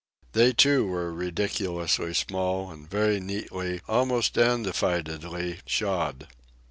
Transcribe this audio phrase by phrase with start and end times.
[0.31, 6.25] They, too, were ridiculously small and very neatly, almost dandifiedly, shod.